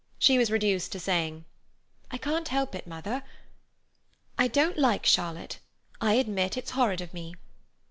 She 0.17 0.39
was 0.39 0.49
reduced 0.49 0.91
to 0.93 0.99
saying: 0.99 1.45
"I 2.09 2.17
can't 2.17 2.47
help 2.47 2.73
it, 2.73 2.87
mother. 2.87 3.21
I 4.35 4.47
don't 4.47 4.79
like 4.79 5.05
Charlotte. 5.05 5.59
I 6.01 6.13
admit 6.13 6.57
it's 6.57 6.71
horrid 6.71 7.01
of 7.01 7.13
me." 7.13 7.35